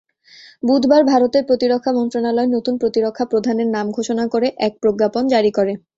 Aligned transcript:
বুধবার 0.63 1.01
ভারতের 1.05 1.43
প্রতিরক্ষা 1.49 1.91
মন্ত্রণালয় 1.93 2.49
নতুন 2.55 2.73
প্রতিরক্ষাপ্রধানের 2.81 3.67
নাম 3.69 3.85
ঘোষণা 3.91 4.25
করে 4.27 4.47
এক 4.59 4.73
প্রজ্ঞাপন 4.81 5.23
জারি 5.33 5.51
করে। 5.57 5.73